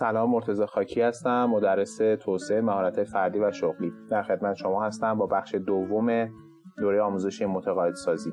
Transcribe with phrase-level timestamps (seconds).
[0.00, 3.92] سلام مرتضی خاکی هستم مدرس توسعه مهارت فردی و شغلی.
[4.10, 6.28] در خدمت شما هستم با بخش دوم
[6.78, 8.32] دوره آموزشی متقاعد سازی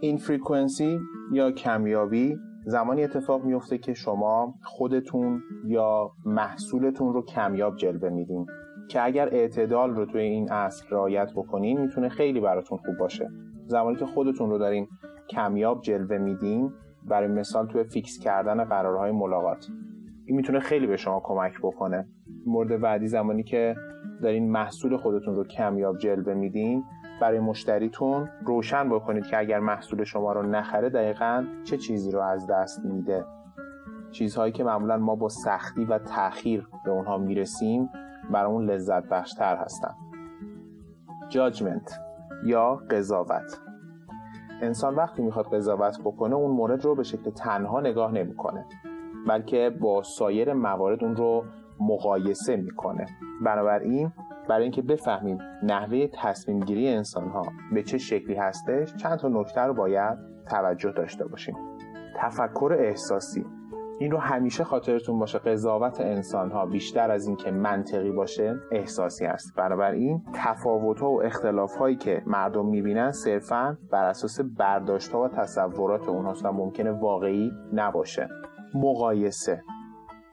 [0.00, 1.00] این فریکونسی
[1.32, 8.46] یا کمیابی زمانی اتفاق میفته که شما خودتون یا محصولتون رو کمیاب جلوه میدین.
[8.90, 13.30] که اگر اعتدال رو توی این اصل رعایت بکنین می‌تونه خیلی براتون خوب باشه.
[13.66, 14.88] زمانی که خودتون رو دارین
[15.30, 16.72] کمیاب جلوه میدین
[17.04, 19.66] برای مثال توی فیکس کردن قرارهای ملاقات.
[20.30, 22.08] این می‌تونه خیلی به شما کمک بکنه.
[22.46, 23.76] مورد بعدی زمانی که
[24.22, 26.84] دارین محصول خودتون رو کمیاب جلوه میدین
[27.20, 32.46] برای مشتریتون روشن بکنید که اگر محصول شما رو نخره دقیقا چه چیزی رو از
[32.46, 33.24] دست میده.
[34.10, 37.88] چیزهایی که معمولا ما با سختی و تاخیر به اونها می‌رسیم
[38.30, 39.94] برامون لذت بخشتر هستن.
[41.28, 42.00] جاجمنت
[42.44, 43.60] یا قضاوت.
[44.62, 48.66] انسان وقتی می‌خواد قضاوت بکنه اون مورد رو به شکل تنها نگاه نمی‌کنه.
[49.28, 51.44] بلکه با سایر موارد اون رو
[51.80, 53.06] مقایسه می‌کنه.
[53.44, 54.12] بنابراین
[54.48, 59.60] برای اینکه بفهمیم نحوه تصمیم گیری انسان ها به چه شکلی هستش چند تا نکته
[59.60, 60.18] رو باید
[60.50, 61.56] توجه داشته باشیم.
[62.16, 63.44] تفکر احساسی.
[63.98, 69.56] این رو همیشه خاطرتون باشه قضاوت انسان ها بیشتر از اینکه منطقی باشه احساسی است.
[69.56, 75.28] بنابراین تفاوت ها و اختلاف هایی که مردم می‌بینن صرفا بر اساس برداشت ها و
[75.28, 78.28] تصورات اونهاست و ممکنه واقعی نباشه.
[78.74, 79.62] مقایسه.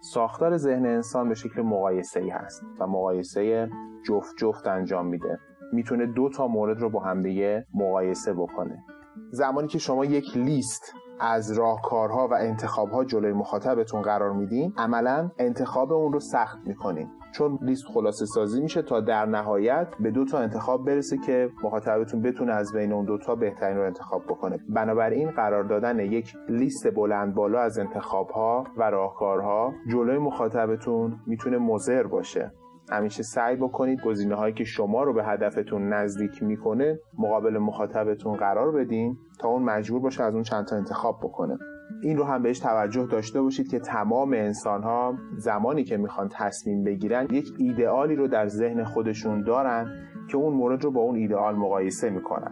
[0.02, 3.70] ساختار ذهن انسان به شکل مقایسه ای هست و مقایسه
[4.08, 5.40] جفت جفت انجام میده.
[5.74, 8.84] می‌تونه دو تا مورد رو با هم دیگه مقایسه بکنه.
[9.32, 15.92] زمانی که شما یک لیست از راهکارها و انتخابها جلوی مخاطبتون قرار میدین عملا انتخاب
[15.92, 17.10] اون رو سخت می‌کنین.
[17.32, 22.22] چون لیست خلاصه سازی میشه تا در نهایت به دو تا انتخاب برسه که مخاطبتون
[22.22, 24.60] بتونه از بین اون دوتا بهترین رو انتخاب بکنه.
[24.70, 31.58] بنابراین قرار دادن یک لیست بلند بالا از انتخاب ها و راهکارها جلوی مخاطبتون می‌تونه
[31.58, 32.52] مضر باشه.
[32.92, 38.72] همیشه سعی بکنید گزینه هایی که شما رو به هدفتون نزدیک می‌کنه مقابل مخاطبتون قرار
[38.72, 41.58] بدین تا اون مجبور باشه از اون چند تا انتخاب بکنه.
[42.02, 46.84] این رو هم بهش توجه داشته باشید که تمام انسان ها زمانی که می‌خوان تصمیم
[46.84, 49.92] بگیرن یک ایدئالی رو در ذهن خودشون دارن
[50.28, 52.52] که اون مورد رو با اون ایدئال مقایسه می‌کنن.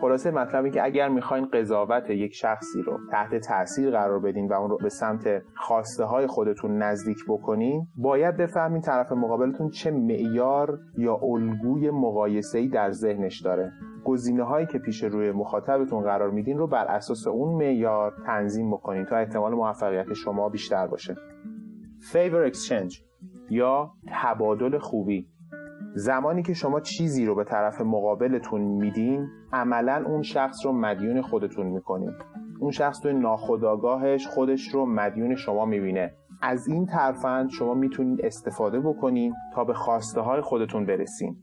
[0.00, 4.70] خلاصه مطلبی که اگر می‌خواین قضاوت یک شخصی رو تحت تاثیر قرار بدین و اون
[4.70, 11.14] رو به سمت خواسته های خودتون نزدیک بکنین باید بفهمین طرف مقابلتون چه معیار یا
[11.22, 13.72] الگوی مقایسه‌ای در ذهنش داره.
[14.04, 19.04] گزینه هایی که پیش روی مخاطبتون قرار میدین رو بر اساس اون معیار تنظیم بکنین
[19.04, 21.14] تا احتمال موفقیت شما بیشتر باشه.
[22.12, 23.02] Favor exchange
[23.50, 25.28] یا تبادل خوبی.
[25.94, 31.66] زمانی که شما چیزی رو به طرف مقابلتون میدین عملا اون شخص رو مدیون خودتون
[31.66, 32.12] می‌کنین.
[32.60, 36.14] اون شخص توی ناخداگاهش خودش رو مدیون شما می‌بینه.
[36.42, 41.36] از این ترفند شما می‌تونید استفاده بکنین تا به خواسته های خودتون برسین.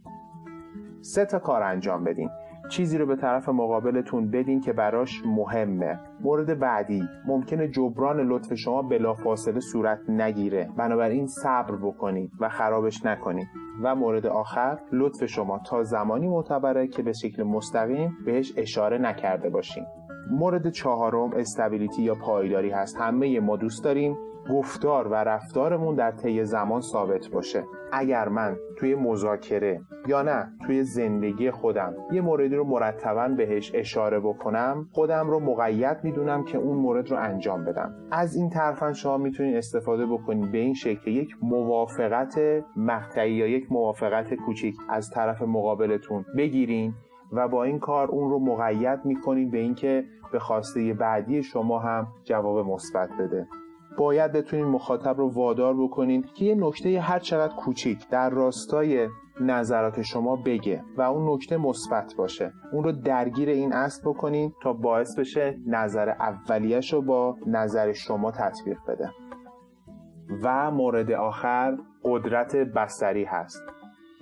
[1.01, 2.29] سه تا کار انجام بدین.
[2.69, 5.99] چیزی رو به طرف مقابلتون بدین که براش مهمه.
[6.21, 10.69] مورد بعدی ممکنه جبران لطف شما بلافاصله صورت نگیره.
[10.77, 13.47] بنابراین صبر بکنید و خرابش نکنید
[13.83, 19.49] و مورد آخر لطف شما تا زمانی معتبره که به شکل مستقیم بهش اشاره نکرده
[19.49, 19.85] باشین
[20.31, 22.97] مورد چهارم استابیلیتی یا پایداری هست.
[22.97, 24.17] همه ما دوست داریم
[24.49, 27.63] گفتار و رفتارمون در طی زمان ثابت باشه.
[27.91, 34.19] اگر من توی مذاکره یا نه توی زندگی خودم یه موردی رو مرتبا بهش اشاره
[34.19, 37.95] بکنم خودم رو مقید می‌دونم که اون مورد رو انجام بدم.
[38.11, 42.39] از این طرفا شما می‌تونید استفاده بکنید به این شکل یک موافقت
[42.75, 46.93] مقطعی یا یک موافقت کوچیک از طرف مقابلتون بگیرین
[47.31, 52.07] و با این کار اون رو مقید می‌کنید به اینکه به خواسته بعدی شما هم
[52.23, 53.47] جواب مثبت بده.
[53.97, 59.09] باید بتونین مخاطب رو وادار بکنین که یه نکته هر چقدر کوچیک در راستای
[59.41, 62.53] نظرات شما بگه و اون نکته مثبت باشه.
[62.71, 68.31] اون رو درگیر این اصل بکنین تا باعث بشه نظر اولیش رو با نظر شما
[68.31, 69.11] تطبیق بده.
[70.43, 73.63] و مورد آخر قدرت بستری هست.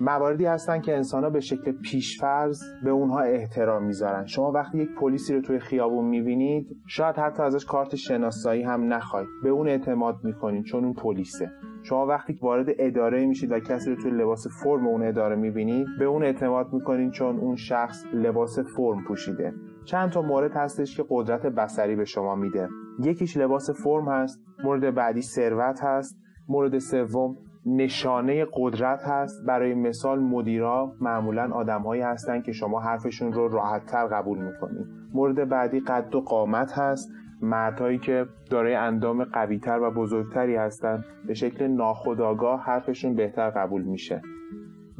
[0.00, 4.26] مواردی هستن که انسان ها به شکل پیشفرض به اونها احترام می‌ذارن.
[4.26, 9.28] شما وقتی یک پلیسی رو توی خیابون می‌بینید شاید حتی ازش کارت شناسایی هم نخواید.
[9.42, 11.50] به اون اعتماد می‌کنید چون اون پلیسه.
[11.82, 16.04] شما وقتی وارد اداره میشید و کسی رو توی لباس فرم اون اداره می‌بینید به
[16.04, 19.54] اون اعتماد می‌کنید چون اون شخص لباس فرم پوشیده.
[19.84, 22.68] چند تا مورد هستش که قدرت بسری به شما میده.
[22.98, 26.18] یکیش لباس فرم هست مورد بعدی ثروت هست
[26.48, 29.46] مورد سوم نشانه قدرت هست.
[29.46, 34.86] برای مثال مدیرا معمولا آدمهایی هستند که شما حرفشون رو راحتتر قبول می‌کنید.
[35.14, 37.10] مورد بعدی قد و قامت هست.
[37.42, 44.22] مردهایی که دارای اندام قویتر و بزرگتری هستند به شکل ناخودآگاه حرفشون بهتر قبول میشه.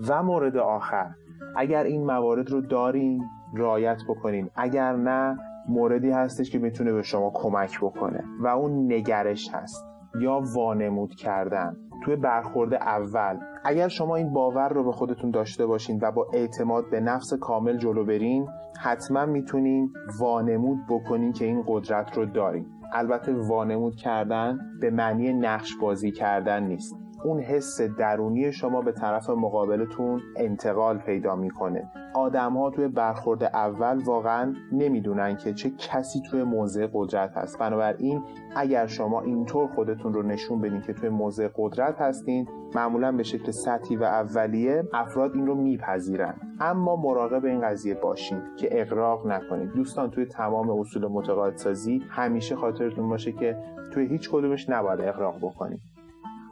[0.09, 1.11] و مورد آخر
[1.57, 3.25] اگر این موارد رو دارین
[3.57, 4.51] رعایت بکنین.
[4.57, 5.39] اگر نه
[5.69, 8.25] موردی هستش که می‌تونه به شما کمک بکنه.
[8.41, 9.87] و اون نگرش هست
[10.21, 11.77] یا وانمود کردن.
[12.05, 13.39] توی برخورد اول.
[13.65, 17.77] اگر شما این باور رو به خودتون داشته باشین و با اعتماد به نفس کامل
[17.79, 18.49] جلو برین
[18.81, 22.67] حتما می‌تونین وانمود بکنین که این قدرت رو دارین.
[22.93, 27.04] البته وانمود کردن به معنی نقش بازی کردن نیست.
[27.25, 31.91] اون حس درونی شما به طرف مقابلتون انتقال پیدا می‌کنه.
[32.15, 37.59] آدم ها توی برخورد اول واقعا نمی‌دونن که چه کسی توی موضع قدرت هست.
[37.59, 38.23] بنابراین
[38.57, 43.51] اگر شما اینطور خودتون رو نشون بدین که توی موضع قدرت هستین معمولا به شکل
[43.51, 46.35] سطحی و اولیه افراد این رو میپذیرن.
[46.61, 49.73] اما مراقب این قضیه باشین که اقراق نکنید.
[49.73, 53.57] دوستان توی تمام اصول متقاعدسازی همیشه خاطرتون باشه که
[53.93, 55.94] توی هیچ کدومش نباید اقراق بکنید.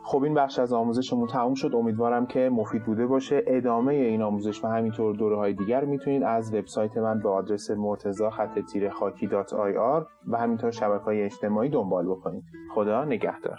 [0.05, 1.75] خب این بخش از آموزشمون تموم شد.
[1.75, 3.43] امیدوارم که مفید بوده باشه.
[3.47, 8.31] ادامه این آموزش و همینطور دوره های دیگر می‌تونید از وبسایت من به آدرس مرتزا
[8.31, 9.29] خط تیره خاکی
[10.29, 12.45] و همینطور شبکه های اجتماعی دنبال بکنید.
[12.75, 13.59] خدا نگهدار.